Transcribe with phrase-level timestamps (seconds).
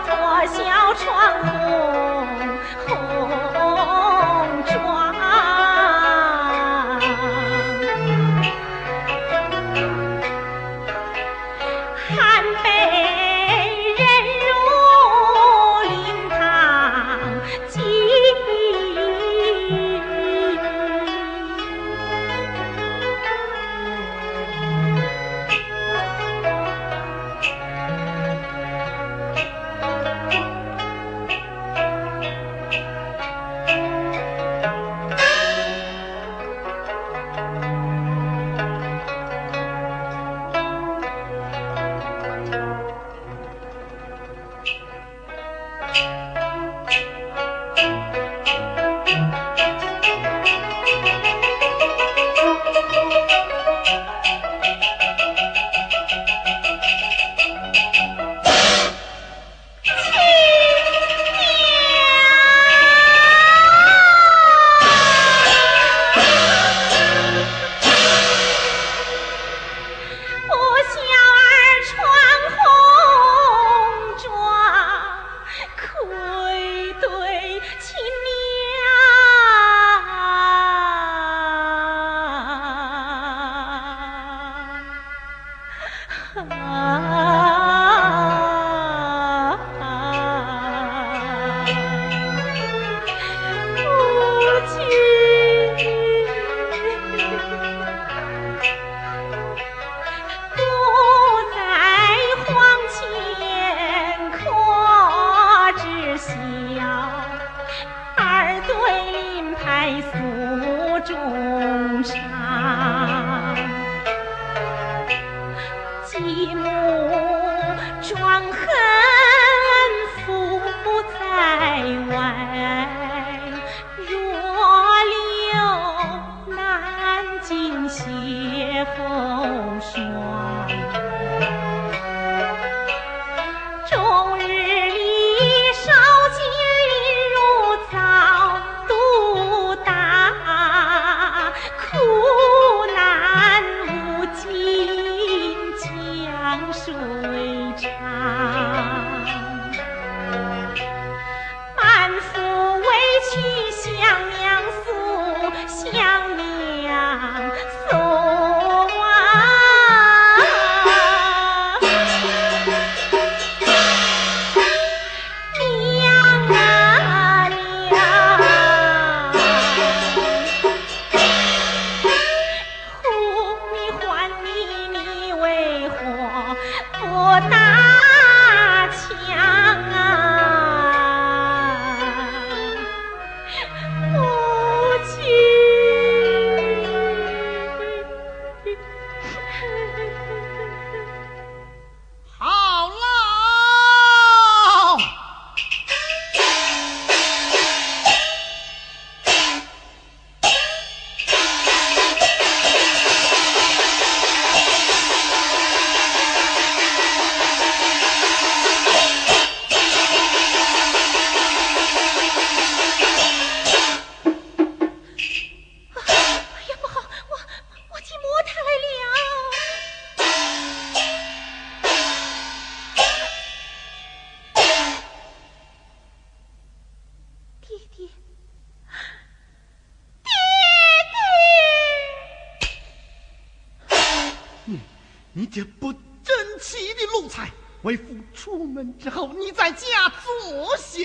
[0.00, 1.97] 破小窗户。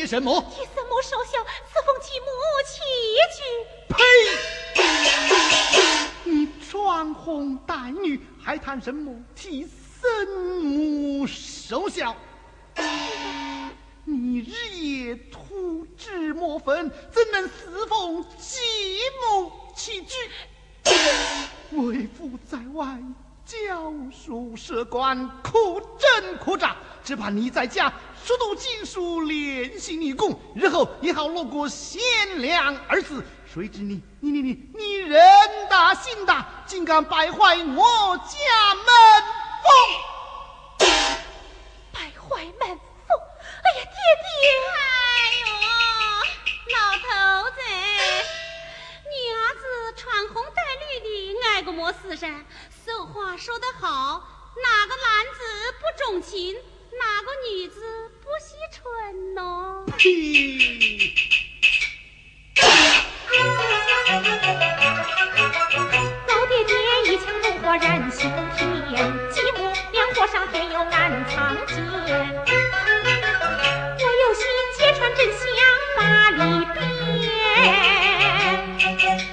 [0.07, 0.42] 什么？
[0.56, 2.25] 替三母守孝，侍奉其母
[2.68, 2.81] 起
[3.36, 3.42] 居。
[3.89, 3.98] 呸！
[6.24, 9.68] 你穿红戴女，还谈什么替
[10.01, 10.27] 生
[10.63, 12.15] 母守孝？
[14.06, 18.59] 你日夜涂脂抹粉，怎能侍奉继
[19.21, 20.13] 母起居？
[21.71, 23.00] 为父在外
[23.45, 27.92] 教书设官，苦挣苦扎，只怕你在家。
[28.25, 32.02] 熟读经书，练习女工，日后也好落个贤
[32.42, 33.22] 良二字。
[33.54, 35.22] 谁知你你你你你人
[35.70, 38.86] 大心大，竟敢败坏我家门
[39.60, 40.88] 风！
[41.92, 43.20] 败坏门风！
[43.62, 44.48] 哎呀，爹爹！
[44.72, 44.80] 哎
[45.42, 45.46] 呦，
[46.72, 47.60] 老头子，
[49.04, 49.62] 女儿子
[49.98, 51.06] 穿红戴绿的，
[51.50, 52.46] 爱个么事噻？
[52.86, 54.24] 俗话说得好，
[54.64, 55.40] 哪个男子
[55.81, 56.56] 不重情？
[57.00, 57.75] 哪个女子
[58.22, 58.81] 不惜春
[59.34, 59.42] 呢？
[59.98, 60.04] 去。
[66.28, 66.72] 老爹爹
[67.06, 68.19] 一腔怒火燃心
[68.56, 68.60] 田，
[69.31, 69.57] 继母
[69.92, 71.74] 两火上天有暗藏奸。
[73.98, 74.44] 我有心
[74.78, 75.42] 揭穿真相
[75.98, 76.01] 把
[76.31, 76.42] 里
[76.74, 76.78] 变，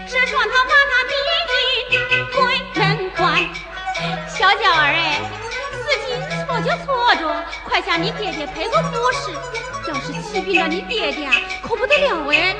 [0.07, 1.13] 只说他把他逼
[1.91, 1.93] 进
[2.33, 2.39] 鬼
[2.75, 2.81] 门
[3.17, 3.21] 关。
[4.29, 4.99] 小娇儿哎，
[5.75, 6.09] 事情
[6.47, 7.23] 错就错着，
[7.81, 9.33] 快向你爹爹赔个不是。
[9.89, 11.31] 要是气病了你爹爹，
[11.63, 12.55] 可不得了哎。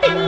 [0.00, 0.14] thing.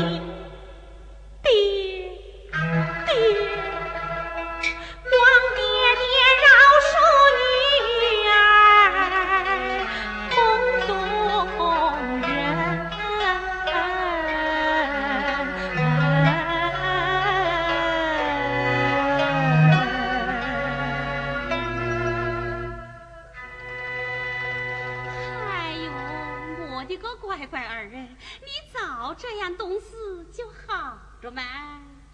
[27.20, 28.04] 乖乖二人，
[28.40, 31.32] 你早这样懂事就好着。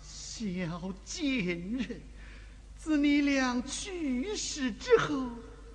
[0.01, 2.01] 小贱人，
[2.77, 5.29] 自你俩去世之后，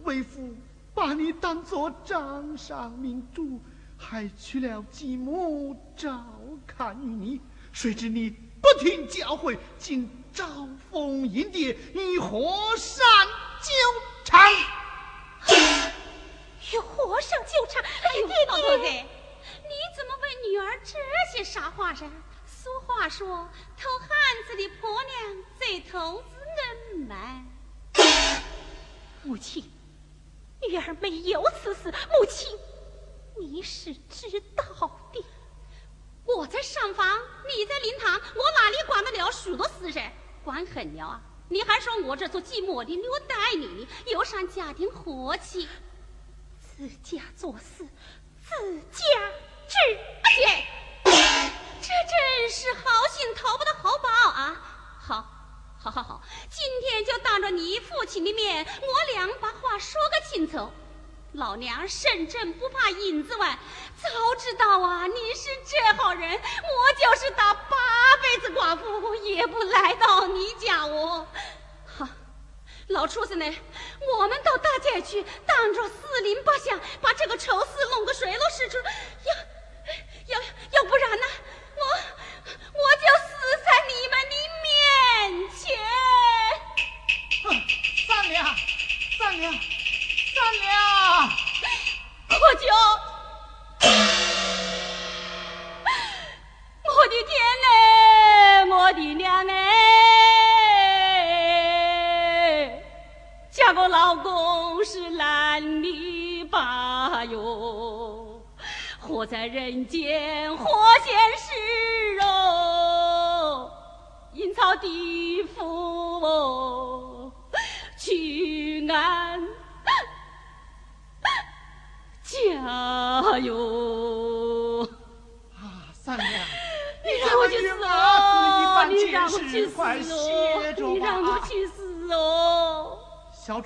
[0.03, 0.55] 为父
[0.93, 3.61] 把你当做掌上明珠，
[3.97, 6.25] 还娶了继母照
[6.65, 6.97] 看。
[6.99, 7.39] 你
[7.71, 13.05] 谁知你不听教诲，竟招蜂引蝶，与火山
[13.61, 13.71] 纠
[14.25, 14.41] 缠。
[16.73, 20.97] 与和尚纠缠，哎呦，老头子，你怎么问女儿这
[21.31, 22.05] 些傻话噻？
[22.45, 24.09] 俗话说，偷汉
[24.47, 26.25] 子的婆娘最偷子
[26.91, 27.45] 恩嘛。
[29.23, 29.63] 母亲。
[30.67, 32.57] 女儿没有此事，母亲，
[33.39, 34.63] 你是知道
[35.13, 35.23] 的。
[36.25, 37.07] 我在上房，
[37.47, 40.11] 你在灵堂，我哪里管得了许多事噻？
[40.43, 41.21] 管狠了啊！
[41.49, 45.69] 你还说我这做继母的虐待你，有伤家庭和气。
[46.77, 47.83] 自家做事，
[48.43, 49.03] 自家
[49.67, 49.97] 治。
[50.35, 50.65] 姐，
[51.81, 54.61] 这真是好心讨不到好报啊！
[55.01, 55.25] 好。
[55.79, 60.71] 好好好，今天就当着你父亲的面，我俩把话说个清楚。
[61.31, 63.57] 老娘身正不怕影子歪，
[63.95, 67.77] 早知道啊你是这号人，我就是打八
[68.21, 71.25] 辈子寡妇也不来到你家哦。
[71.85, 72.07] 好，
[72.89, 73.55] 老畜生呢，
[74.17, 78.77] 我们到大街去，当着四邻八乡，把这个丑事弄个水落石出。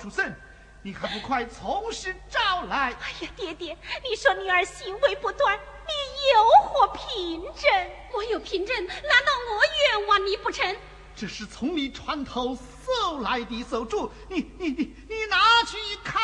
[0.02, 0.34] 畜生，
[0.82, 2.92] 你还不快从实招来！
[3.00, 5.92] 哎呀，爹爹，你说女儿行为不端，你
[6.34, 7.90] 有何凭证？
[8.12, 10.76] 我有凭证，难道我冤枉你不成？
[11.14, 16.20] 这是从你船头搜来的手镯，你你你你拿去一看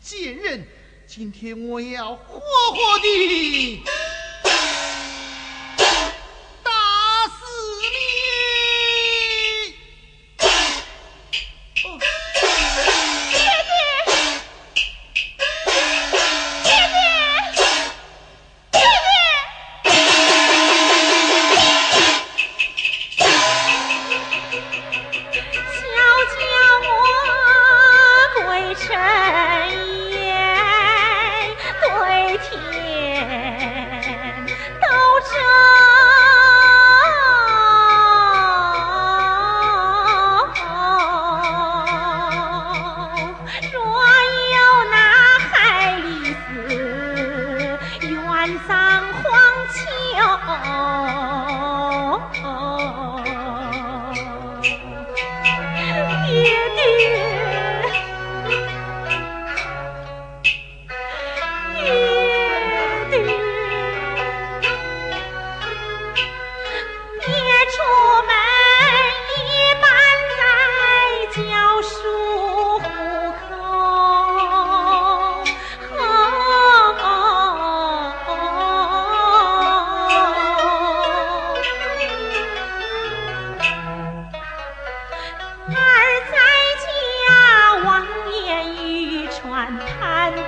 [0.00, 0.66] 贱人，
[1.06, 3.82] 今天我要活活的！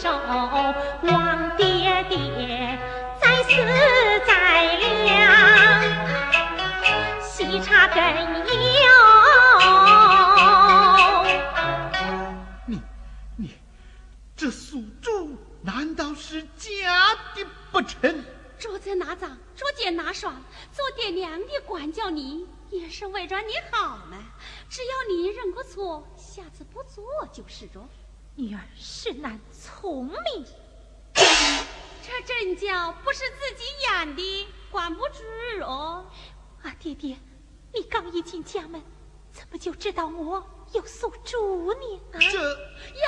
[0.00, 0.08] 手
[1.02, 2.78] 望爹爹，
[3.20, 3.50] 再死
[4.24, 4.32] 再
[4.78, 5.10] 谅，
[7.20, 7.96] 喜茶根
[8.46, 8.86] 有。
[12.64, 12.80] 你，
[13.36, 13.58] 你，
[14.36, 18.24] 这锁珠难道是假的不成？
[18.60, 20.32] 镯子哪脏，镯戒哪双，
[20.72, 24.18] 做爹娘的管教你也是为着你好嘛。
[24.68, 27.88] 只要你认过错，下次不做就是了。
[28.38, 30.46] 女儿是男聪明，
[31.12, 35.24] 这阵脚不是自己演的，管不住
[35.62, 36.08] 哦。
[36.62, 37.18] 啊，爹爹，
[37.74, 38.80] 你刚一进家门，
[39.32, 41.98] 怎么就知道我有宿主呢？
[42.12, 42.38] 这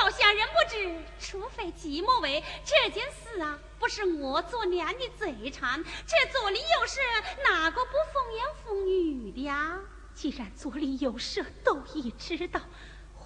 [0.01, 7.01] 要想人不知，除非寂寞为这件事啊，不是我做娘的嘴馋，这左邻右舍
[7.45, 9.79] 哪个不风言风语的呀？
[10.13, 12.61] 既然左邻右舍都已知道。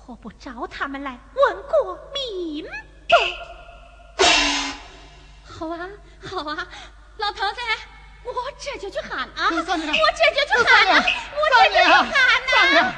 [0.06, 3.16] 何不找他们来问过明白？
[5.42, 5.88] 好啊，
[6.20, 6.68] 好啊，
[7.16, 7.60] 老头子，
[8.22, 9.48] 我这就去喊啊！
[9.50, 9.88] 我这就去
[10.68, 11.02] 喊啊！
[11.32, 12.12] 我这就去喊
[12.52, 12.94] 呐！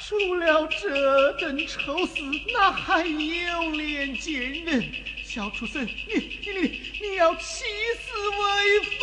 [0.00, 2.22] 除了这等丑事，
[2.54, 4.90] 哪还有脸见人？
[5.22, 6.62] 小畜生，你你你
[7.02, 8.94] 你要气死为夫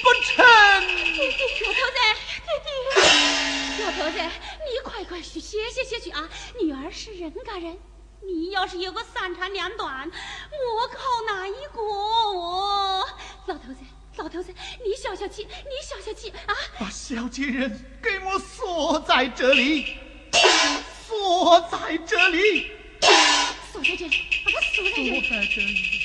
[0.00, 0.44] 不成？
[0.44, 1.98] 老头子，
[3.82, 4.20] 老头子，你
[5.02, 6.28] 快快去歇歇歇去啊！
[6.60, 7.76] 女儿是人家人，
[8.24, 11.82] 你要是有个三长两短，我靠哪一个？
[11.82, 13.04] 我
[13.46, 13.80] 老头子，
[14.16, 14.54] 老头子，
[14.84, 16.54] 你消消气，你消消气啊！
[16.78, 19.96] 把小金人给我锁在这里，
[21.08, 22.70] 锁在这里。
[23.72, 25.20] 锁在这里，把他锁在这里。
[25.20, 26.01] 锁在这里。